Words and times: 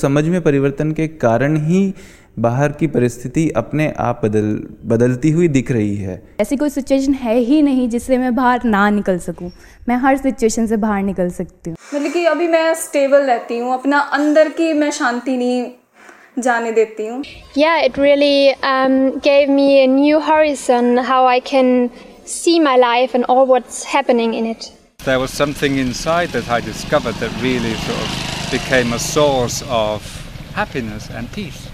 समझ 0.00 0.24
में 0.28 0.40
परिवर्तन 0.42 0.92
के 0.92 1.06
कारण 1.24 1.56
ही 1.66 1.82
बाहर 2.38 2.72
की 2.80 2.86
परिस्थिति 2.86 3.48
अपने 3.56 3.88
आप 4.00 4.20
बदल 4.24 4.52
बदलती 4.92 5.30
हुई 5.30 5.48
दिख 5.48 5.70
रही 5.72 5.96
है 5.96 6.20
ऐसी 6.40 6.56
कोई 6.56 6.70
सिचुएशन 6.70 7.14
है 7.22 7.34
ही 7.48 7.60
नहीं 7.62 7.88
जिससे 7.88 8.18
मैं 8.18 8.34
बाहर 8.34 8.64
ना 8.64 8.88
निकल 8.98 9.18
सकूँ 9.26 9.50
मैं 9.88 9.96
हर 10.04 10.16
सिचुएशन 10.16 10.66
से 10.66 10.76
बाहर 10.84 11.02
निकल 11.02 11.30
सकती 11.40 11.70
हूँ 11.70 11.76
मतलब 11.94 12.12
कि 12.12 12.24
अभी 12.26 12.46
मैं 12.48 12.74
स्टेबल 12.84 13.26
रहती 13.32 13.58
हूँ 13.58 13.72
अपना 13.74 13.98
अंदर 14.20 14.48
की 14.60 14.72
मैं 14.82 14.90
शांति 15.00 15.36
नहीं 15.36 15.66
जाने 16.42 16.72
देती 16.72 17.06
हूँ 17.06 17.22
Yeah, 17.56 17.84
it 17.88 17.96
really 17.98 18.54
um, 18.72 19.18
gave 19.20 19.48
me 19.50 19.68
a 19.82 19.86
new 19.88 20.20
horizon 20.20 20.96
how 21.10 21.20
I 21.26 21.40
can 21.52 21.90
see 22.36 22.58
my 22.60 22.76
life 22.78 23.14
and 23.14 23.24
all 23.26 23.46
what's 23.46 23.82
happening 23.96 24.34
in 24.34 24.46
it. 24.46 24.72
There 25.00 25.18
was 25.18 25.32
something 25.32 25.78
inside 25.78 26.30
that 26.30 26.50
I 26.50 26.60
discovered 26.62 27.16
that 27.16 27.42
really 27.42 27.74
sort 27.82 28.02
of 28.02 28.27
became 28.50 28.92
a 28.94 28.98
source 28.98 29.62
of 29.68 30.02
happiness 30.54 31.10
and 31.10 31.30
peace. 31.32 31.68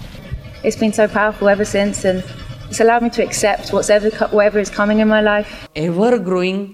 It's 0.63 0.75
been 0.75 0.93
so 0.93 1.07
powerful 1.07 1.47
ever 1.47 1.63
since, 1.65 2.03
and 2.03 2.23
it's 2.69 2.79
allowed 2.79 3.03
me 3.03 3.09
to 3.11 3.23
accept 3.23 3.71
whatever 3.71 4.09
whatever 4.31 4.59
is 4.59 4.69
coming 4.69 4.99
in 4.99 5.07
my 5.07 5.21
life. 5.21 5.53
Ever 5.77 6.17
growing 6.25 6.67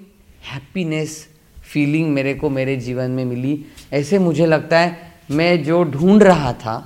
happiness 0.52 1.18
feeling 1.74 2.14
मेरे 2.14 2.34
को 2.36 2.50
मेरे 2.50 2.76
जीवन 2.86 3.12
में 3.12 3.24
मिली 3.26 3.54
ऐसे 3.94 4.20
मुझे 4.20 4.46
लगता 4.46 4.80
है 4.80 4.98
मैं 5.32 5.52
जो 5.64 5.84
ढूंढ 5.98 6.24
रहा 6.24 6.54
था 6.66 6.78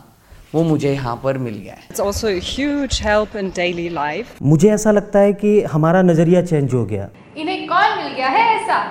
वो 0.53 0.63
मुझे 0.63 0.91
यहाँ 0.93 1.15
पर 1.23 1.37
मिल 1.37 1.55
गया 1.55 1.73
है 1.73 1.87
It's 1.89 2.05
also 2.07 2.27
a 2.33 2.41
huge 2.51 2.99
help 3.07 3.39
in 3.43 3.51
daily 3.61 3.89
life. 4.01 4.35
मुझे 4.41 4.69
ऐसा 4.73 4.91
लगता 4.91 5.19
है 5.19 5.33
कि 5.43 5.61
हमारा 5.73 6.01
नज़रिया 6.11 6.41
चेंज 6.51 6.73
हो 6.73 6.85
गया 6.85 7.09
इन्हें 7.37 7.67
कौन 7.67 7.97
मिल 7.97 8.13
गया 8.13 8.29
है 8.29 8.45
ऐसा 8.55 8.83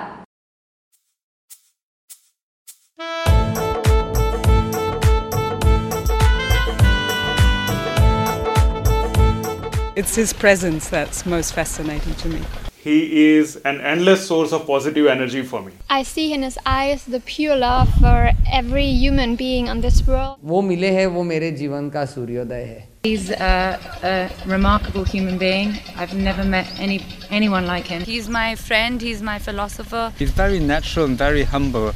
It's 9.96 10.14
his 10.14 10.32
presence 10.32 10.88
that's 10.88 11.26
most 11.26 11.52
fascinating 11.52 12.14
to 12.14 12.28
me. 12.28 12.40
He 12.82 13.36
is 13.36 13.56
an 13.66 13.80
endless 13.82 14.26
source 14.26 14.52
of 14.52 14.66
positive 14.66 15.06
energy 15.06 15.42
for 15.42 15.60
me. 15.60 15.72
I 15.90 16.02
see 16.02 16.32
in 16.32 16.42
his 16.42 16.58
eyes 16.64 17.04
the 17.04 17.20
pure 17.20 17.54
love 17.54 17.90
for 18.00 18.30
every 18.50 18.86
human 18.86 19.36
being 19.36 19.68
on 19.68 19.82
this 19.82 20.06
world. 20.06 20.38
वो 20.44 20.62
मिले 20.62 20.90
हैं 20.98 21.06
वो 21.16 21.22
मेरे 21.32 21.50
जीवन 21.58 21.90
का 21.96 22.04
सूर्योदय 22.14 22.64
है 22.68 22.88
He's 23.02 23.30
a, 23.30 23.78
a 24.04 24.30
remarkable 24.46 25.04
human 25.04 25.36
being. 25.38 25.74
I've 25.96 26.14
never 26.14 26.44
met 26.44 26.72
any 26.78 26.98
anyone 27.30 27.66
like 27.66 27.86
him. 27.86 28.02
He's 28.02 28.28
my 28.28 28.54
friend, 28.54 29.02
he's 29.02 29.22
my 29.22 29.38
philosopher. 29.38 30.12
He's 30.18 30.30
very 30.40 30.58
natural 30.58 31.04
and 31.06 31.18
very 31.18 31.44
humble. 31.44 31.92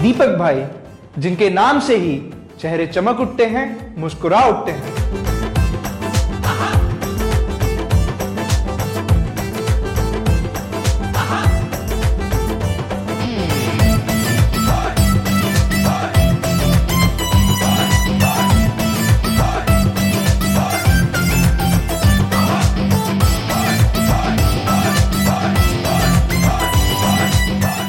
दीपक 0.00 0.38
भाई 0.38 0.64
जिनके 1.22 1.50
नाम 1.50 1.80
से 1.80 1.96
ही 1.96 2.16
चेहरे 2.61 2.85
चमक 2.87 3.19
उठते 3.19 3.45
हैं 3.45 3.65
मुस्कुरा 3.97 4.39
उठते 4.47 4.71
हैं। 4.71 4.99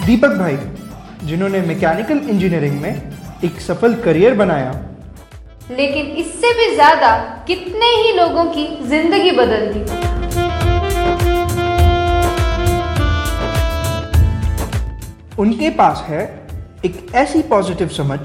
दीपक 0.06 0.30
भाई 0.38 0.56
जिन्होंने 1.26 1.60
मैकेनिकल 1.62 2.28
इंजीनियरिंग 2.30 2.80
में 2.80 3.11
एक 3.44 3.60
सफल 3.60 3.94
करियर 4.02 4.34
बनाया। 4.34 4.72
लेकिन 5.70 6.06
इससे 6.16 6.52
भी 6.54 6.74
ज़्यादा 6.74 7.10
कितने 7.46 7.86
ही 7.96 8.12
लोगों 8.16 8.44
की 8.46 8.66
ज़िंदगी 8.88 9.30
बदल 9.32 9.66
दी। 9.72 9.80
उनके 15.38 15.70
पास 15.72 16.04
है 16.08 16.22
एक 16.84 17.14
ऐसी 17.14 17.42
पॉजिटिव 17.50 17.88
समझ 17.90 18.20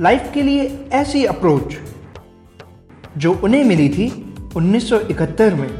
लाइफ 0.00 0.30
के 0.34 0.42
लिए 0.42 0.70
ऐसी 0.94 1.24
अप्रोच 1.26 1.76
जो 3.16 3.32
उन्हें 3.44 3.64
मिली 3.64 3.88
थी 3.88 4.08
1971 4.56 5.54
में। 5.54 5.70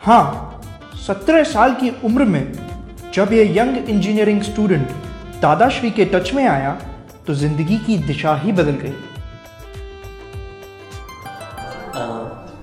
हाँ 0.00 0.60
17 1.06 1.44
साल 1.44 1.74
की 1.74 1.90
उम्र 2.04 2.24
में 2.24 2.52
जब 3.14 3.32
ये 3.32 3.44
यंग 3.58 3.88
इंजीनियरिंग 3.88 4.42
स्टूडेंट 4.42 4.88
दादाश्री 5.42 5.90
के 5.90 6.04
टच 6.04 6.32
में 6.34 6.46
आया 6.46 6.78
तो 7.26 7.34
ज़िंदगी 7.34 7.76
की 7.78 7.96
दिशा 7.98 8.34
ही 8.36 8.52
बदल 8.52 8.76
गई। 8.82 8.94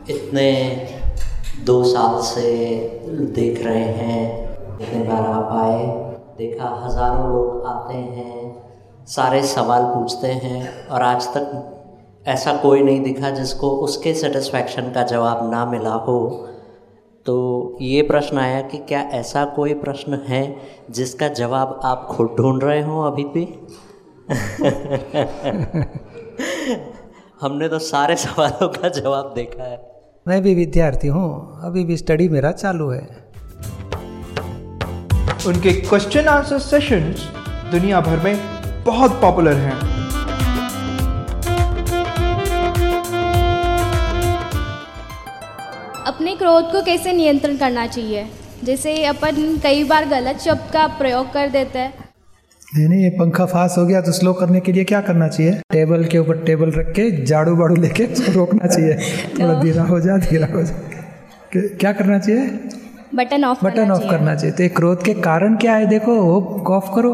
इतने 0.09 0.51
दो 1.66 1.84
साल 1.84 2.22
से 2.24 2.51
देख 3.35 3.62
रहे 3.66 3.84
हैं, 3.84 4.22
इतने 4.79 5.03
बार 5.03 5.22
आप 5.24 5.51
आए, 5.53 5.85
देखा 6.38 6.69
हज़ारों 6.85 7.28
लोग 7.29 7.66
आते 7.68 7.97
हैं, 7.97 9.06
सारे 9.07 9.41
सवाल 9.47 9.84
पूछते 9.85 10.28
हैं, 10.28 10.88
और 10.88 11.01
आज 11.01 11.28
तक 11.28 12.24
ऐसा 12.28 12.53
कोई 12.57 12.84
नहीं 12.84 13.01
दिखा 13.01 13.30
जिसको 13.30 13.69
उसके 13.80 14.13
सेटिस्फैक्शन 14.13 14.91
का 14.91 15.03
जवाब 15.03 15.50
ना 15.51 15.66
मिला 15.66 15.94
हो। 16.07 16.19
तो 17.25 17.35
ये 17.81 18.01
प्रश्न 18.01 18.38
आया 18.38 18.62
कि 18.62 18.78
क्या 18.80 19.01
ऐसा 19.13 19.45
कोई 19.56 19.74
प्रश्न 19.74 20.22
है 20.28 20.44
जिसका 20.91 21.28
जवाब 21.34 21.80
आप 21.84 22.07
खुद 22.12 22.35
ढूंढ 22.38 22.63
रहे 22.63 22.81
हो 22.81 23.01
अभी 23.01 23.24
भी? 23.25 23.45
हमने 27.41 27.69
तो 27.69 27.79
सारे 27.79 28.16
सवालों 28.16 28.69
का 28.69 28.89
जवाब 28.89 29.34
देखा 29.35 29.63
है। 29.63 29.91
मैं 30.28 30.41
भी 30.41 30.56
विद्यार्थी 30.56 31.07
हूँ। 31.07 31.59
अभी 31.63 31.84
भी 31.85 31.97
स्टडी 31.97 32.29
मेरा 32.29 32.51
चालू 32.51 32.89
है। 32.89 33.31
उनके 35.47 35.73
क्वेश्चन 35.73 36.25
आंसर 36.25 36.59
सेशंस 36.59 37.29
दुनिया 37.72 38.01
भर 38.01 38.19
में 38.19 38.39
बहुत 38.83 39.12
पॉपुलर 39.12 39.53
हैं। 39.53 39.79
अपने 46.07 46.35
क्रोध 46.35 46.72
को 46.72 46.81
कैसे 46.81 47.13
नियंत्रण 47.13 47.57
करना 47.57 47.88
चाहिए? 47.88 48.28
जैसे 48.63 49.06
अपन 49.06 49.59
कई 49.63 49.83
बार 49.83 50.06
गलत 50.06 50.39
शब्द 50.39 50.72
का 50.73 50.88
प्रयोग 50.88 51.33
कर 51.33 51.50
देते 51.50 51.79
हैं। 51.79 52.03
नहीं 52.78 52.88
नहीं 52.89 53.03
ये 53.03 53.09
पंखा 53.09 53.45
फास 53.45 53.75
हो 53.78 53.85
गया 53.85 54.01
तो 54.01 54.11
स्लो 54.11 54.34
करने 54.34 54.59
के 54.59 54.72
लिए 54.72 54.84
क्या 54.84 55.01
करना 55.01 55.28
चाहिए? 55.28 55.51
टेबल 55.72 56.06
के 56.06 56.17
ऊपर 56.17 56.38
टेबल 56.38 56.72
रख 56.72 56.88
के 56.88 57.25
झाड़ू 57.25 57.56
बाड़ू 57.56 57.75
लेके 57.75 58.06
उसको 58.06 58.31
रोकना 58.31 58.67
चाहिए। 58.67 58.94
थोड़ा 59.39 59.61
धीरा 59.61 59.84
हो 59.84 60.00
जा 60.00 60.17
धीरा 60.17 60.47
हो 60.53 60.63
जा। 60.63 60.73
क्या 61.56 61.94
करना 61.94 62.19
चाहिए? 62.19 62.59
बटन 63.16 63.44
ऑफ़ 63.44 63.66
बटन 63.66 63.91
ऑफ़ 63.91 64.09
करना 64.09 64.35
चाहिए। 64.35 64.56
तो 64.56 64.63
ये 64.63 64.69
क्रोध 64.69 65.03
के 65.03 65.13
कारण 65.13 65.56
क्या 65.56 65.75
है? 65.75 65.85
देखो 65.85 66.16
वो 66.16 66.63
ऑफ़ 66.69 66.95
करो। 66.95 67.13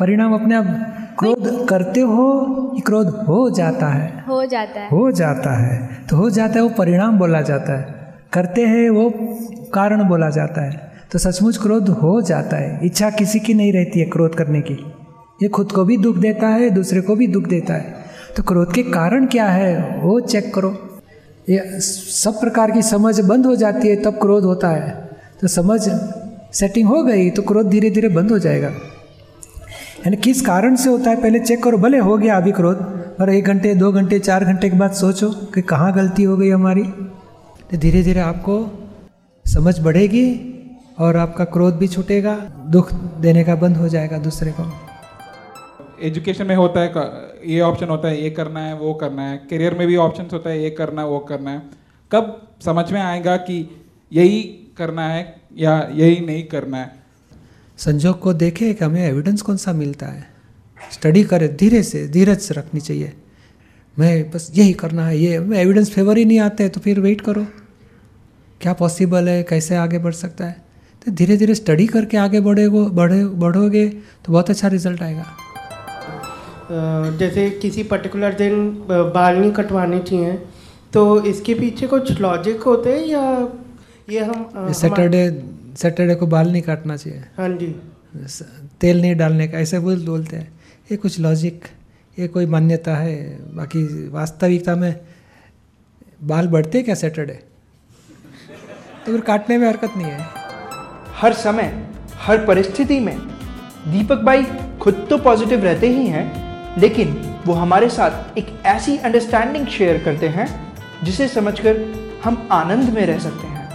परिणाम 0.00 0.34
अपने 0.34 0.54
आप 0.54 0.94
क्रोध 1.18 1.68
करते 1.68 2.00
हो 2.00 2.46
क्रोध 2.86 3.08
हो 3.08 3.50
जाता 3.50 3.88
है। 3.88 4.24
हो 4.28 4.46
जाता 4.46 4.80
है। 4.80 4.88
हो 4.88 5.12
जाता 5.12 5.58
है। 5.58 5.88
तो 6.10 6.16
हो 6.16 6.30
जाता 6.30 6.54
है 6.54 6.62
वो 6.62 6.68
परिणाम 6.68 7.18
बोला 7.18 7.42
जाता 7.42 7.78
है। 7.78 8.14
करते 8.32 8.66
हैं 8.66 8.90
वो 8.90 9.10
कारण 9.74 10.04
बोला 10.04 10.30
जाता 10.30 10.64
है। 10.64 10.91
तो 11.12 11.18
सचमुच 11.18 11.56
क्रोध 11.56 11.88
हो 11.88 12.20
जाता 12.20 12.56
है। 12.56 12.80
इच्छा 12.84 13.10
किसी 13.10 13.40
की 13.40 13.54
नहीं 13.54 13.72
रहती 13.72 14.00
है 14.00 14.06
क्रोध 14.06 14.34
करने 14.34 14.60
की। 14.60 14.74
ये 15.42 15.48
खुद 15.48 15.72
को 15.72 15.84
भी 15.84 15.96
दुख 15.96 16.16
देता 16.16 16.48
है, 16.48 16.70
दूसरे 16.70 17.00
को 17.00 17.16
भी 17.16 17.26
दुख 17.26 17.44
देता 17.44 17.74
है। 17.74 17.94
तो 18.36 18.42
क्रोध 18.42 18.72
के 18.74 18.82
कारण 18.82 19.26
क्या 19.26 19.46
है? 19.46 20.00
वो 20.02 20.20
चेक 20.20 20.54
करो। 20.54 21.00
ये 21.50 21.80
सब 21.80 22.40
प्रकार 22.40 22.70
की 22.70 22.82
समझ 22.82 23.20
बंद 23.20 23.46
हो 23.46 23.56
जाती 23.56 23.88
है, 23.88 23.96
तब 23.96 24.10
क्रोध 24.10 24.44
होता 24.44 24.68
है। 24.68 25.10
तो 25.40 25.48
समझ 25.48 25.80
सेटिंग 26.52 26.88
हो 26.88 27.02
गई 27.02 27.30
तो 27.30 27.42
क्रोध 27.42 27.68
धीरे 27.68 27.90
धीरे 27.90 28.08
बंद 28.08 28.30
हो 28.30 28.38
जाएगा। 28.38 28.68
यानी 28.68 30.16
किस 30.16 30.40
कारण 30.40 30.76
से 30.76 30.88
होता 30.90 31.10
है, 31.10 31.20
पहले 31.22 31.38
चेक 31.38 31.62
करो, 31.62 31.78
भले 31.78 31.98
हो 31.98 32.16
गया 32.18 32.36
अभी 32.36 32.52
क्रोध 32.52 32.78
और 33.20 33.30
एक 33.30 33.44
घंटे, 33.44 33.74
दो 33.74 33.92
घंटे, 33.92 34.18
चार 34.18 34.44
घंटे 34.44 34.70
के 34.70 34.78
बाद 34.78 34.92
सोचो 34.92 35.30
कि 35.30 35.62
कहाँ 35.62 35.92
गलती 35.94 36.22
हो 36.22 36.36
गई 36.36 36.50
हमारी। 36.50 36.82
तो 36.82 37.76
धीरे 37.76 38.02
धीरे 38.02 38.20
आपको 38.20 38.56
समझ 39.44 39.78
बढ़ेगी 39.80 40.51
और 40.98 41.16
आपका 41.16 41.44
क्रोध 41.46 41.76
भी 41.76 41.88
छूटेगा 41.88 42.34
दुख 42.70 42.92
देने 43.20 43.44
का 43.44 43.54
बंद 43.54 43.76
हो 43.76 43.88
जाएगा 43.88 44.18
दूसरे 44.18 44.52
को। 44.52 44.70
एजुकेशन 46.02 46.46
में 46.46 46.54
होता 46.56 46.80
है 46.80 46.90
ये 47.46 47.60
ऑप्शन 47.60 47.88
होता 47.88 48.08
है 48.08 48.22
ये 48.22 48.30
करना 48.30 48.60
है 48.60 48.74
वो 48.74 48.94
करना 48.94 49.22
है। 49.22 49.36
करियर 49.50 49.74
में 49.74 49.86
भी 49.86 49.96
ऑप्शन 49.96 50.28
होता 50.32 50.50
है 50.50 50.62
ये 50.62 50.70
करना 50.70 51.02
है 51.02 51.08
वो 51.08 51.18
करना 51.18 51.50
है। 51.50 51.62
कब 52.10 52.56
समझ 52.64 52.90
में 52.92 53.00
आएगा 53.00 53.36
कि 53.36 53.58
यही 54.12 54.42
करना 54.78 55.08
है 55.08 55.22
या 55.56 55.76
यही 55.92 56.20
नहीं 56.20 56.42
करना 56.44 56.78
है? 56.78 56.90
संजोग 57.78 58.18
को 58.20 58.32
देखे 58.34 58.72
कि 58.74 58.84
हमें 58.84 59.04
एविडेंस 59.04 59.42
कौन 59.42 59.56
सा 59.56 59.72
मिलता 59.72 60.06
है? 60.06 60.26
स्टडी 60.92 61.22
करे 61.24 61.48
धीरे 61.48 61.82
से 61.82 62.06
धीरज 62.08 62.38
से 62.38 62.54
रखनी 62.54 62.80
चाहिए। 62.80 63.12
मैं 63.96 64.30
बस 64.30 64.50
यही 64.54 64.72
करना 64.72 65.06
है 65.06 65.18
ये 65.18 65.38
मैं 65.38 65.58
एविडेंस 65.58 65.90
फेवर 65.90 66.18
ही 66.18 66.24
नहीं 66.24 66.38
आते 66.40 66.68
तो 66.68 66.80
फिर 66.80 67.00
वेट 67.00 67.20
करो। 67.20 67.46
क्या 68.60 68.72
पॉसिबल 68.72 69.28
है 69.28 69.42
कैसे 69.42 69.76
आगे 69.76 69.98
बढ़ 69.98 70.12
सकता 70.14 70.44
है? 70.44 70.56
तो 71.06 71.12
धीरे 71.12 71.36
धीरे 71.36 71.54
स्टडी 71.54 71.86
करके 71.86 72.16
आगे 72.16 72.40
बढ़ेगो 72.40 72.84
बढ़े 72.96 73.24
बढ़ोगे 73.44 73.88
तो 74.24 74.32
बहुत 74.32 74.50
अच्छा 74.50 74.68
रिज़ल्ट 74.68 75.02
आएगा। 75.02 75.24
जैसे 77.18 77.48
किसी 77.62 77.82
पर्टिकुलर 77.84 78.32
दिन 78.34 78.54
बाल 78.88 79.36
नहीं 79.36 79.52
कटवाने 79.52 79.98
चाहिए 80.00 80.32
तो 80.92 81.02
इसके 81.26 81.54
पीछे 81.54 81.86
कुछ 81.86 82.20
लॉजिक 82.20 82.62
होते 82.62 82.92
हैं 82.92 83.06
या 83.06 83.22
ये 84.10 84.20
हम 84.20 84.72
सैटरडे 84.74 85.22
सैटरडे 85.78 86.14
को 86.14 86.26
बाल 86.26 86.50
नहीं 86.52 86.62
काटना 86.62 86.96
चाहिए। 86.96 87.20
हाँ 87.36 87.48
जी। 87.50 87.74
तेल 88.80 89.00
नहीं 89.00 89.14
डालने 89.16 89.46
का 89.48 89.58
ऐसे 89.58 89.78
बोल 89.78 90.04
बोलते 90.06 90.36
हैं। 90.36 90.48
ये 90.90 90.96
कुछ 90.96 91.18
लॉजिक 91.20 91.64
ये 92.16 92.28
कोई 92.28 92.46
मान्यता 92.46 92.96
है? 92.96 93.14
बाकी 93.56 94.08
वास्तविकता 94.10 94.74
में 94.76 94.94
बाल 96.24 96.48
बढ़ते 96.48 96.82
क्या 96.82 96.94
सैटरडे 96.94 97.38
तो 99.06 99.12
फिर 99.12 99.20
काटने 99.22 99.58
में 99.58 99.66
हरकत 99.68 99.96
नहीं 99.96 100.10
है। 100.10 100.41
हर 101.22 101.32
समय 101.32 101.66
हर 102.18 102.44
परिस्थिति 102.46 102.98
में। 103.00 103.18
दीपक 103.88 104.22
भाई 104.24 104.44
खुद 104.80 105.06
तो 105.10 105.18
पॉजिटिव 105.18 105.64
रहते 105.64 105.88
ही 105.88 106.06
हैं 106.06 106.78
लेकिन 106.80 107.14
वो 107.46 107.54
हमारे 107.54 107.88
साथ 107.88 108.38
एक 108.38 108.48
ऐसी 108.66 108.96
अंडरस्टैंडिंग 108.98 109.66
शेयर 109.66 110.02
करते 110.04 110.28
हैं 110.28 110.46
जिसे 111.04 111.28
समझकर 111.28 111.80
हम 112.24 112.48
आनंद 112.52 112.88
में 112.94 113.04
रह 113.06 113.18
सकते 113.18 113.46
हैं। 113.46 113.68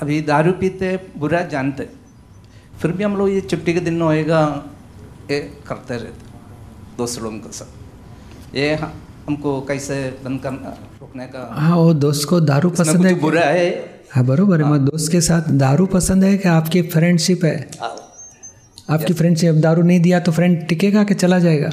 अभी 0.00 0.20
दारू 0.22 0.52
पीते 0.52 0.96
बुरा 1.18 1.42
जानते 1.48 1.88
फिर 2.80 2.92
भी 2.92 3.04
हम 3.04 3.16
लोग 3.16 3.30
ये 3.30 3.40
छुट्टी 3.40 3.74
के 3.74 3.80
दिन 3.80 4.00
होएगा 4.02 4.40
ये 5.30 5.40
करते 5.68 5.94
रहते 5.94 6.96
दोस्त 6.98 7.22
लोगों 7.22 7.38
के 7.38 7.52
साथ। 7.52 8.56
ये 8.56 8.74
हमको 8.74 9.60
कैसे 9.60 9.96
बंद 10.24 10.42
करना 10.42 10.76
रोकने 11.00 11.26
का 11.26 11.48
हाँ 11.54 11.76
वो 11.76 11.92
दोस्त 12.04 12.28
को 12.28 12.40
दारू 12.42 12.70
पसंद 12.70 13.06
है 13.06 13.14
बुरा 13.20 13.40
है? 13.40 13.70
हाँ 14.10 14.24
बरोबर 14.24 14.62
है। 14.62 14.68
मैं 14.70 14.84
दोस्त 14.84 15.10
के 15.12 15.20
साथ 15.20 15.50
दारू 15.58 15.86
पसंद 15.86 16.24
है 16.24 16.36
कि 16.38 16.48
आपकी 16.48 16.82
फ्रेंडशिप 16.82 17.44
है? 17.44 17.56
आपकी 18.90 19.12
फ्रेंडशिप 19.12 19.54
दारू 19.54 19.82
नहीं 19.82 20.00
दिया 20.00 20.20
तो 20.20 20.32
फ्रेंड 20.32 20.66
टिकेगा 20.68 21.04
कि 21.04 21.14
चला 21.14 21.38
जाएगा? 21.38 21.70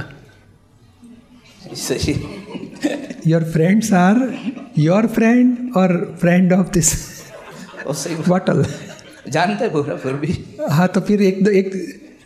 सही। 1.75 2.15
Your 3.27 3.43
friends 3.43 3.91
are 3.93 4.17
your 4.77 5.07
friend 5.07 5.75
और 5.77 6.17
फ्रेंड 6.21 6.53
ऑफ़ 6.53 6.71
दिस 6.71 6.93
बॉटल 8.27 8.65
जानते 9.29 9.69
बुरा 9.69 9.95
फिर 9.95 10.13
भी। 10.13 10.33
हाँ 10.69 10.87
तो 10.87 11.01
फिर 11.01 11.21
एक 11.21 11.43
दो 11.43 11.51
एक 11.51 11.71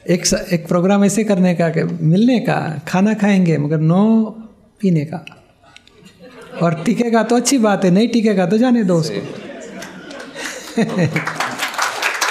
एक 0.09 0.25
एक 0.53 0.67
प्रोग्राम 0.67 1.03
ऐसे 1.05 1.23
करने 1.23 1.53
का 1.55 1.69
कि 1.69 1.83
मिलने 1.83 2.39
का 2.39 2.57
खाना 2.87 3.13
खाएँगे 3.13 3.57
मगर 3.57 3.79
नो 3.79 4.03
पीने 4.81 5.05
का। 5.05 5.25
और 6.61 6.73
टिकेगा 6.83 7.23
तो 7.23 7.35
अच्छी 7.35 7.57
बात 7.57 7.85
है 7.85 7.91
नहीं 7.91 8.07
टिकेगा 8.07 8.45
तो 8.45 8.57
जाने 8.57 8.83
दो 8.83 8.95
उसको। 8.95 9.38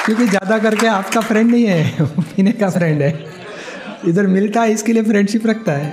क्योंकि 0.05 0.25
ज़्यादा 0.27 0.57
करके 0.59 0.87
आपका 0.89 1.21
फ्रेंड 1.23 1.51
नहीं 1.51 1.65
है 1.67 1.83
वो 2.01 2.23
पीने 2.29 2.53
का 2.55 2.69
फ्रेंड 2.71 3.01
है 3.01 3.11
इधर 4.05 4.27
मिलता 4.29 4.61
है 4.61 4.73
इसके 4.73 4.93
लिए 4.93 5.03
फ्रेंडशिप 5.03 5.45
रखता 5.47 5.77
है 5.77 5.91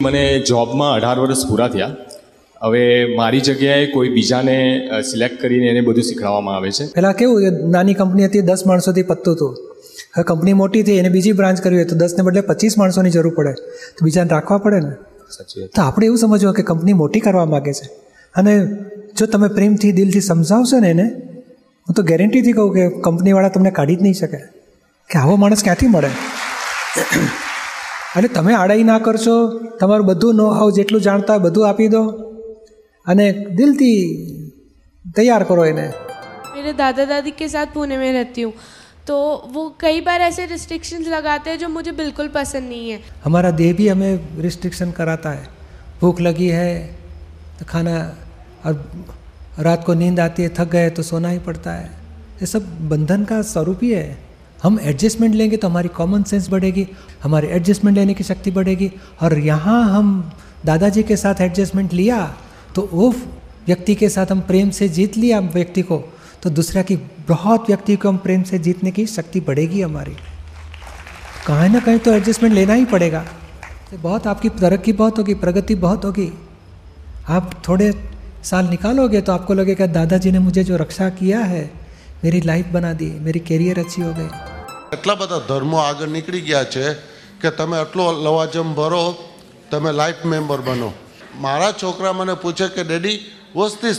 મને 0.00 0.24
જોબમાં 0.42 0.88
અઢાર 0.92 1.16
વર્ષ 1.18 1.42
પૂરા 1.46 1.68
થયા 1.70 1.94
હવે 2.60 2.82
મારી 3.14 3.40
જગ્યાએ 3.42 3.86
કોઈ 3.88 4.10
બીજાને 4.10 4.56
સિલેક્ટ 5.04 5.38
કરીને 5.40 5.70
એને 5.70 5.82
બધું 5.82 6.04
શીખવાડવામાં 6.04 6.56
આવે 6.56 6.72
છે 6.72 6.88
પહેલાં 6.92 7.16
કેવું 7.16 7.46
એ 7.46 7.52
નાની 7.70 7.96
કંપની 7.96 8.26
હતી 8.26 8.44
દસ 8.44 8.64
માણસોથી 8.66 9.06
પતતું 9.06 9.34
હતું 9.34 9.54
હવે 10.14 10.24
કંપની 10.26 10.56
મોટી 10.56 10.84
થઈ 10.84 10.98
એને 11.02 11.10
બીજી 11.10 11.34
બ્રાન્ચ 11.34 11.62
કરવી 11.64 11.80
હોય 11.80 11.90
તો 11.90 11.98
દસને 11.98 12.26
બદલે 12.26 12.42
પચીસ 12.44 12.76
માણસોની 12.78 13.14
જરૂર 13.16 13.34
પડે 13.34 13.54
તો 13.94 14.06
બીજાને 14.06 14.30
રાખવા 14.30 14.60
પડે 14.60 14.80
ને 14.80 14.92
સાચી 15.30 15.60
વાત 15.60 15.72
તો 15.74 15.82
આપણે 15.82 16.08
એવું 16.08 16.22
સમજવું 16.22 16.58
કે 16.58 16.66
કંપની 16.66 16.96
મોટી 17.00 17.22
કરવા 17.22 17.46
માગે 17.54 17.72
છે 17.74 17.88
અને 18.34 18.52
જો 19.16 19.26
તમે 19.26 19.48
પ્રેમથી 19.48 19.92
દિલથી 19.92 20.20
સમજાવશો 20.20 20.80
ને 20.80 20.90
એને 20.90 21.06
હું 21.86 21.94
તો 21.94 22.02
ગેરંટીથી 22.02 22.52
કહું 22.52 22.70
કે 22.76 22.84
કંપનીવાળા 23.00 23.54
તમને 23.56 23.72
કાઢી 23.72 23.98
જ 23.98 24.02
નહીં 24.02 24.16
શકે 24.20 24.40
કે 25.10 25.18
આવો 25.18 25.36
માણસ 25.36 25.66
ક્યાંથી 25.66 25.88
મળે 25.88 26.10
એટલે 28.16 28.28
તમે 28.30 28.52
આડાઈ 28.54 28.88
ના 28.90 29.00
કરશો 29.00 29.36
તમારું 29.80 30.06
બધું 30.06 30.42
નો 30.42 30.48
હાવ 30.52 30.72
જેટલું 30.78 31.02
જાણતા 31.02 31.36
હોય 31.36 31.46
બધું 31.46 31.68
આપી 31.68 31.88
દો 31.88 32.02
અને 33.06 33.26
દિલથી 33.58 34.00
તૈયાર 35.16 35.44
કરો 35.44 35.64
એને 35.64 35.86
मेरे 36.56 36.72
दादा 36.74 37.04
दादी 37.06 37.32
के 37.32 37.48
साथ 37.48 37.74
पुणे 37.74 37.96
में 37.96 38.12
रहती 38.12 38.42
हूँ 38.42 38.52
तो 39.06 39.16
वो 39.48 39.62
कई 39.80 40.00
बार 40.00 40.20
ऐसे 40.22 40.46
रिस्ट्रिक्शंस 40.46 41.08
लगाते 41.08 41.50
हैं 41.50 41.58
जो 41.58 41.68
मुझे 41.68 41.92
बिल्कुल 41.94 42.28
पसंद 42.30 42.68
नहीं 42.68 42.86
है 42.90 42.98
हमारा 43.24 43.50
देह 43.52 43.72
भी 43.74 43.88
हमें 43.88 44.12
रिस्ट्रिक्शन 44.40 44.92
कराता 44.92 45.30
है 45.30 45.44
भूख 46.00 46.20
लगी 46.20 46.48
है 46.50 46.70
तो 47.61 47.65
खाना, 47.65 47.93
और 48.65 49.05
रात 49.59 49.83
को 49.85 49.93
नींद 49.93 50.19
आती 50.19 50.43
है, 50.43 50.49
थक 50.49 50.69
गए 50.69 50.89
तो 50.89 51.03
सोना 51.03 51.29
ही 51.29 51.39
पड़ता 51.39 51.71
है। 51.71 51.85
ये 52.41 52.45
सब 52.45 52.89
बंधन 52.89 53.25
का 53.25 53.41
स्वरूप 53.43 53.79
ही 53.83 53.91
है। 53.91 54.17
हम 54.63 54.79
एडजस्टमेंट 54.81 55.35
लेंगे 55.35 55.57
तो 55.57 55.67
हमारी 55.67 55.87
कॉमन 55.89 56.23
सेंस 56.23 56.49
बढ़ेगी, 56.49 56.87
हमारी 57.23 57.47
एडजस्टमेंट 57.49 57.97
लेने 57.97 58.13
की 58.13 58.23
शक्ति 58.23 58.51
बढ़ेगी, 58.51 58.91
और 59.21 59.37
यहाँ 59.39 59.83
हम 59.89 60.31
दादाजी 60.65 61.03
के 61.03 61.17
साथ 61.17 61.41
एडजस्टमेंट 61.41 61.93
लिया 61.93 62.19
तो 62.75 62.89
वो 62.93 63.09
व्यक्ति 63.67 63.95
के 63.95 64.09
साथ 64.09 64.31
हम 64.31 64.41
प्रेम 64.41 64.69
से 64.69 64.89
जीत 64.89 65.17
लिया 65.17 65.39
व्यक्ति 65.39 65.81
को 65.81 66.03
तो 66.43 66.49
दूसरा 66.49 66.81
की 66.81 66.95
बहुत 67.27 67.67
व्यक्ति 67.67 67.95
को 67.95 68.09
हम 68.09 68.17
प्रेम 68.17 68.43
से 68.43 68.59
जीतने 68.59 68.91
की 68.91 69.05
शक्ति 69.07 69.39
बढ़ेगी 69.39 69.81
हमारी। 69.81 70.15
कहीं 71.47 71.69
ना 71.69 71.79
कहीं 71.79 71.99
तो 71.99 72.11
एडजस्टमेंट 72.11 72.55
लेना 72.55 72.73
ही 72.73 72.85
पड़ेगा। 72.85 73.25
तो 73.91 73.97
बहुत 73.99 74.27
आपकी 74.27 74.49
तरक्की 74.51 74.93
बहुत 74.93 75.17
होगी, 75.17 75.33
प्रगति 75.35 75.75
बहुत 75.77 76.05
होगी। 76.05 76.31
आप 77.28 77.54
थोड़े 77.68 77.88
साल 78.44 78.68
निकालोगे 78.68 79.20
तो 79.22 79.32
आपको 79.32 79.54
लगेगा 79.54 79.86
दादाजी 79.92 80.30
ने 80.30 80.38
मुझे 80.40 80.64
जो 80.64 80.76
रक्षा 80.78 81.08
किया 81.16 81.40
है 81.46 81.62
मेरी 82.24 82.40
लाइफ 82.42 82.66
बना 82.72 82.92
दी 82.94 83.10
मेरी 83.20 83.40
कैरियर 83.42 83.78
अच्छी 83.78 84.02
हो 84.02 84.12
गई 84.12 84.28
એટલા 84.92 85.14
બધા 85.14 85.38
ધર્મો 85.48 85.78
આગળ 85.80 86.10
નીકળી 86.10 86.42
ગયા 86.42 86.64
છે 86.66 86.84
કે 87.40 87.50
તમે 87.52 87.76
આટલો 87.78 88.06
લવાજમ 88.18 88.68
ભરો 88.74 89.02
તમે 89.70 89.92
લાઈફ 89.92 90.22
મેમ્બર 90.26 90.60
બનો 90.62 90.90
મારા 91.38 91.72
છોકરા 91.74 92.12
મને 92.12 92.36
પૂછે 92.36 92.68
કે 92.68 92.84
ડેડી 92.84 93.16
વોઝ 93.54 93.74
ધીસ 93.82 93.98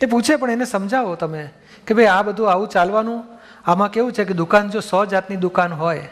તે 0.00 0.06
પૂછે 0.06 0.32
પણ 0.36 0.56
એને 0.56 0.66
સમજાવો 0.66 1.14
તમે 1.16 1.44
કે 1.86 1.94
ભાઈ 1.94 2.10
આ 2.10 2.24
બધું 2.24 2.50
આવું 2.50 2.68
ચાલવાનું 2.68 3.22
આમાં 3.66 3.90
કેવું 3.90 4.12
છે 4.12 4.24
કે 4.24 4.34
દુકાન 4.34 4.70
જો 4.70 4.82
સો 4.82 5.04
જાતની 5.06 5.40
દુકાન 5.40 5.78
હોય 5.78 6.08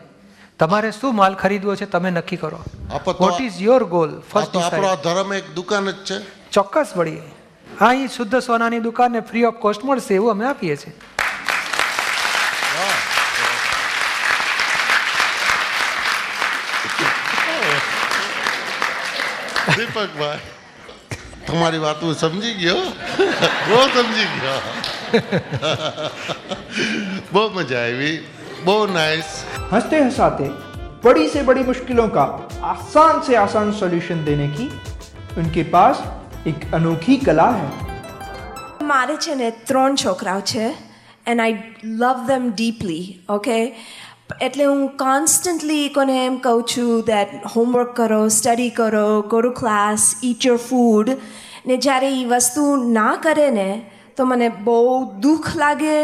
તમારે 0.59 0.89
શું 0.91 1.15
માલ 1.15 1.33
ખરીદવો 1.41 1.75
છે 1.79 1.85
તમે 1.93 2.09
નક્કી 2.17 2.39
કરો. 2.43 2.59
What 3.19 3.41
is 3.47 3.57
your 3.61 3.83
goal 3.93 4.11
first 4.31 4.55
આપણો 4.57 4.91
ધર્મ 5.05 5.33
એક 5.39 5.47
દુકાન 5.55 5.89
જ 5.91 5.97
છે. 6.07 6.17
ચોક્કસ 6.51 6.89
વળી. 6.97 7.21
આ 7.81 7.89
અહીં 7.89 8.09
શુદ્ધ 8.15 8.35
સોનાની 8.45 8.81
દુકાનને 8.87 9.19
ફ્રી 9.29 9.45
ઓફ 9.49 9.57
કોસ્ટ 9.65 9.81
મળશે 9.83 10.13
એવું 10.19 10.31
અમે 10.31 10.45
આપીએ 10.51 10.75
છીએ. 10.83 10.93
દીપકભાઈ 19.77 20.39
તમારી 21.47 21.83
વાત 21.87 21.99
હું 22.03 22.15
સમજી 22.21 22.55
ગયો. 22.61 22.81
બહુ 23.67 23.81
સમજી 23.97 24.29
ગયો. 24.39 24.61
બહુ 27.33 27.43
મજા 27.57 27.83
આવી. 27.89 28.17
બહુ 28.65 28.77
નાઇસ 28.93 29.29
हंसते 29.72 29.98
हंसाते 29.98 30.48
बड़ी 31.04 31.28
से 31.28 31.42
बड़ी 31.42 31.62
मुश्किलों 31.64 32.08
का 32.08 32.24
आसान 32.66 33.20
से 33.22 33.36
आसान 33.38 33.72
सॉल्यूशन 33.74 34.24
देने 34.24 34.48
की 34.50 34.68
उनके 35.36 35.64
पास 35.70 36.02
एक 36.46 36.68
अनोखी 36.74 37.16
कला 37.22 37.48
है 37.54 37.70
મારે 38.90 39.16
છે 39.18 39.34
ને 39.34 39.50
ત્રણ 39.64 39.96
છોકરાઓ 39.96 40.40
છે 40.46 40.64
and 41.26 41.40
I 41.40 41.58
love 41.94 42.22
them 42.26 42.48
deeply 42.52 43.02
okay 43.28 43.58
એટલે 44.40 44.64
હું 44.64 44.82
કોન્સ્ટન્ટલી 44.96 45.84
કોને 45.90 46.14
એમ 46.16 46.38
કહું 46.38 46.64
છું 46.64 46.90
દેટ 47.04 47.36
હોમવર્ક 47.54 47.94
કરો 47.94 48.20
સ્ટડી 48.30 48.70
કરો 48.70 49.06
go 49.28 49.40
to 49.40 49.52
class 49.52 50.08
eat 50.22 50.48
your 50.48 50.60
food 50.68 51.14
ને 51.66 51.78
જ્યારે 51.78 52.10
એ 52.12 52.24
વસ્તુ 52.26 52.66
ના 52.92 53.14
કરે 53.22 53.48
ને 53.50 53.68
તો 54.16 54.24
મને 54.24 54.48
બહુ 54.64 54.80
દુઃખ 55.20 55.50
લાગે 55.56 55.96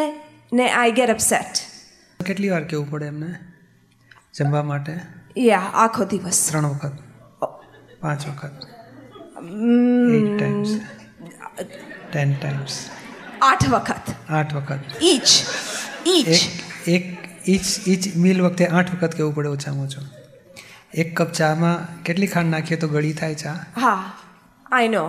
ને 0.52 0.66
આઈ 0.74 0.92
ગેટ 0.92 1.10
અપસેટ 1.10 1.62
કેટલી 2.20 2.50
વાર 2.50 2.64
કેવું 2.64 2.90
પડે 2.90 3.06
એમને 3.06 3.30
જમવા 4.33 4.63
માટે? 4.63 4.93
યા 5.37 5.71
આખો 5.83 6.05
દિવસ. 6.11 6.37
ત્રણ 6.49 6.65
વખત? 6.65 6.93
પાંચ 8.01 8.21
વખત? 8.27 8.53
ટાઈમ્સ 10.37 10.69
ટેન 12.11 12.29
ટાઈમ્સ 12.35 12.75
આઠ 13.49 13.67
વખત. 13.73 14.13
આઠ 14.29 14.53
વખત. 14.53 14.81
ઈચ 15.03 15.29
ઈચ 16.07 16.29
એક 16.87 17.05
ઈચ 17.47 17.65
ઈચ 17.87 18.07
મીલ 18.25 18.39
વખતે 18.45 18.67
આઠ 18.67 18.93
વખત 18.95 19.17
કેવું 19.17 19.35
પડે 19.35 19.49
ઓછામાં 19.57 19.85
ઓછું? 19.85 20.05
એક 20.93 21.09
કપ 21.17 21.29
ચામાં 21.41 21.77
કેટલી 22.03 22.31
ખાંડ 22.35 22.51
નાખીએ 22.55 22.79
તો 22.85 22.91
ગળી 22.95 23.13
થાય 23.13 23.35
ચા? 23.43 23.57
હા 23.81 23.99
આઈ 24.71 24.89
નો 24.95 25.03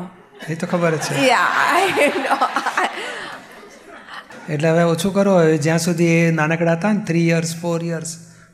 એ 0.48 0.54
તો 0.54 0.66
ખબર 0.66 0.92
જ 0.96 1.00
છે. 1.06 1.30
આઈ 1.30 2.10
નો 2.26 2.36
એટલે 4.48 4.68
હવે 4.70 4.84
ઓછું 4.96 5.14
કરો. 5.14 5.38
હવે 5.38 5.56
જ્યાં 5.68 5.86
સુધી 5.86 6.12
એ 6.18 6.28
નાનકડા 6.40 6.76
હતા 6.78 6.92
ને 6.98 7.08
three 7.08 7.26
years 7.28 7.56
four 7.62 7.80
years 7.92 8.12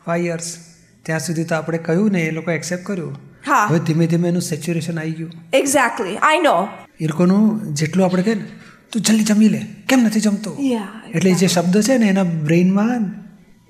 five 0.08 0.26
years 0.26 0.56
ત્યાં 1.02 1.20
સુધી 1.20 1.44
તો 1.44 1.54
આપણે 1.54 1.78
કહ્યું 1.78 2.10
ને 2.10 2.20
એ 2.22 2.30
લોકો 2.30 2.50
એક્સેપ્ટ 2.50 2.84
કર્યું. 2.84 3.16
હા. 3.46 3.66
હવે 3.70 3.78
ધીમે 3.78 4.06
ધીમે 4.06 4.28
એનું 4.28 4.42
સેચ્યુરેશન 4.42 4.98
આવી 4.98 5.12
ગયું. 5.12 5.32
એક્ઝેક્ટલી 5.52 6.16
આઈ 6.16 6.40
નો 6.40 6.68
એ 7.00 7.06
લોકોનું 7.06 7.74
જેટલું 7.74 8.06
આપણે 8.06 8.22
કહે 8.22 8.34
ને 8.34 8.44
તું 8.92 9.02
જલ્દી 9.02 9.24
જમી 9.24 9.48
લે. 9.48 9.66
કેમ 9.88 10.00
નથી 10.00 10.20
જમતો? 10.20 10.56
એટલે 11.14 11.32
જે 11.32 11.46
શબ્દ 11.46 11.80
છે 11.80 11.98
ને 11.98 12.06
એના 12.06 12.22
બ્રેઇનમાં 12.22 13.04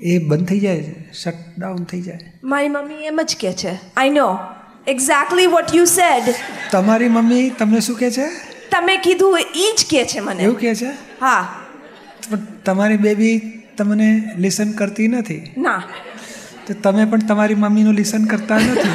એ 0.00 0.18
બંધ 0.18 0.48
થઈ 0.48 0.60
જાય 0.60 0.94
શટ 1.22 1.34
ડાઉન 1.58 1.84
થઈ 1.84 2.02
જાય. 2.02 2.18
મારી 2.44 2.68
મમ્મી 2.68 2.94
એમ 2.94 3.20
જ 3.24 3.36
કહે 3.40 3.52
છે. 3.52 3.72
I 3.96 4.10
know 4.10 4.38
exactly 4.86 5.46
what 5.46 5.74
you 5.74 5.84
said 5.84 6.34
તમારી 6.70 7.08
મમ્મી 7.08 7.50
તમને 7.50 7.80
શું 7.80 7.98
કહે 7.98 8.10
છે? 8.10 8.26
તમે 8.70 8.96
કીધું 8.96 9.38
એ 9.40 9.74
જ 9.78 9.86
કહે 9.90 10.04
છે 10.04 10.20
મને. 10.20 10.42
એવું 10.42 10.60
કહે 10.60 10.74
છે? 10.74 10.90
હા. 11.20 11.62
પણ 12.30 12.38
તમારી 12.64 12.96
બેબી 12.96 13.40
તમને 13.76 14.22
લિસન 14.36 14.72
કરતી 14.72 15.08
નથી. 15.08 15.54
ના. 15.56 15.82
તો 16.67 16.73
તમે 16.83 17.05
પણ 17.05 17.27
તમારી 17.27 17.55
મમ્મીનું 17.57 17.93
લિસન 17.93 18.27
કરતા 18.27 18.59
નથી 18.59 18.93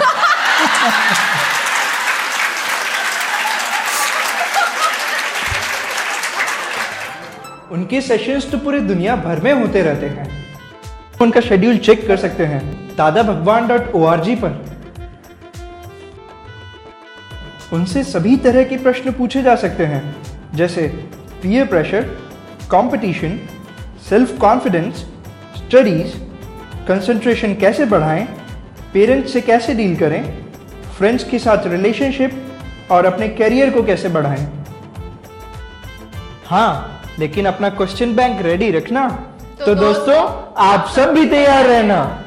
उनके 7.71 8.01
सेशंस 8.03 8.51
तो 8.51 8.59
पूरी 8.59 8.81
दुनिया 8.83 9.17
भर 9.19 9.41
में 9.41 9.53
होते 9.55 9.83
रहते 9.83 10.07
हैं 10.09 10.27
उनका 11.21 11.41
शेड्यूल 11.41 11.79
चेक 11.79 12.07
कर 12.07 12.17
सकते 12.17 12.45
हैं 12.47 12.63
दादा 12.97 13.23
भगवान 13.25 13.67
डॉट 13.69 13.95
ओ 13.95 14.07
पर 14.37 14.57
उनसे 17.73 18.03
सभी 18.05 18.37
तरह 18.39 18.65
के 18.65 18.77
प्रश्न 18.79 19.13
पूछे 19.13 19.43
जा 19.43 19.55
सकते 19.57 19.87
हैं 19.87 20.03
जैसे 20.55 20.87
peer 21.43 21.67
pressure 21.67 22.03
competition 22.71 23.39
self 24.09 24.39
confidence 24.41 25.05
studies 25.57 26.15
concentration 26.88 27.54
कैसे 27.56 27.86
बढ़ाएँ 27.86 28.26
पेरेंट्स 28.94 29.34
से 29.34 29.42
कैसे 29.42 29.74
डील 29.74 29.96
करें 29.96 30.24
फ्रेंड्स 30.98 31.24
के 31.24 31.40
साथ 31.40 31.68
रिलेशनशिप 31.68 32.90
और 32.92 33.06
अपने 33.06 33.28
करियर 33.30 33.70
को 33.70 33.84
कैसे 33.84 34.10
बढ़ाएँ। 34.10 34.48
हाँ 36.46 37.02
लेकिन 37.20 37.46
अपना 37.46 37.70
क्वेश्चन 37.70 38.16
बैंक 38.16 38.42
रेडी 38.42 38.70
रखना। 38.72 39.08
तो 39.66 39.76
दोस्तों 39.76 40.18
आप 40.64 40.88
सब 40.96 41.14
भी 41.14 41.26
तैयार 41.30 41.66
रहना। 41.66 42.23